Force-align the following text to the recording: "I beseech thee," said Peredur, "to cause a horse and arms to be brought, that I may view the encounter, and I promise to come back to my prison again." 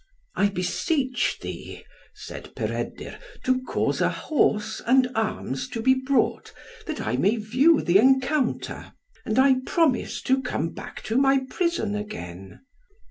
"I 0.35 0.49
beseech 0.49 1.37
thee," 1.41 1.83
said 2.15 2.55
Peredur, 2.55 3.19
"to 3.43 3.61
cause 3.65 4.01
a 4.01 4.09
horse 4.09 4.81
and 4.87 5.07
arms 5.13 5.67
to 5.69 5.79
be 5.79 5.93
brought, 5.93 6.51
that 6.87 6.99
I 6.99 7.17
may 7.17 7.35
view 7.35 7.81
the 7.81 7.99
encounter, 7.99 8.93
and 9.27 9.37
I 9.37 9.57
promise 9.63 10.23
to 10.23 10.41
come 10.41 10.69
back 10.69 11.03
to 11.03 11.17
my 11.17 11.41
prison 11.47 11.93
again." 11.93 12.61